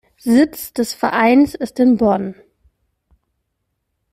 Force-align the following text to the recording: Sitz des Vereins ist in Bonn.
Sitz 0.17 0.73
des 0.73 0.95
Vereins 0.95 1.53
ist 1.53 1.79
in 1.79 1.97
Bonn. 1.97 2.33